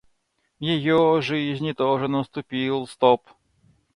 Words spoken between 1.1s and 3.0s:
жизни тоже наступил